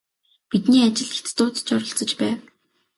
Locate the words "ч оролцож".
1.65-2.11